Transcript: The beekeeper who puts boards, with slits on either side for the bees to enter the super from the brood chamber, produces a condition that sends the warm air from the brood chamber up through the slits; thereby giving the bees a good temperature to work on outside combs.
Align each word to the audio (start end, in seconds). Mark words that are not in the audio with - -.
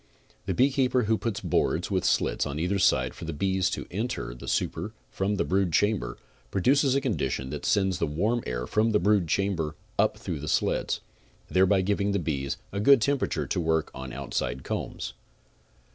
The 0.47 0.55
beekeeper 0.55 1.03
who 1.03 1.15
puts 1.15 1.41
boards, 1.41 1.91
with 1.91 2.05
slits 2.05 2.47
on 2.47 2.57
either 2.57 2.79
side 2.79 3.13
for 3.13 3.25
the 3.25 3.33
bees 3.33 3.69
to 3.69 3.85
enter 3.91 4.33
the 4.33 4.47
super 4.47 4.93
from 5.11 5.35
the 5.35 5.43
brood 5.43 5.71
chamber, 5.71 6.17
produces 6.49 6.95
a 6.95 7.01
condition 7.01 7.51
that 7.51 7.67
sends 7.67 7.99
the 7.99 8.07
warm 8.07 8.41
air 8.47 8.65
from 8.65 8.93
the 8.93 8.99
brood 8.99 9.27
chamber 9.27 9.75
up 9.99 10.17
through 10.17 10.39
the 10.39 10.47
slits; 10.47 11.01
thereby 11.51 11.81
giving 11.81 12.13
the 12.13 12.17
bees 12.17 12.57
a 12.71 12.79
good 12.79 12.99
temperature 12.99 13.45
to 13.45 13.59
work 13.59 13.91
on 13.93 14.11
outside 14.11 14.63
combs. 14.63 15.13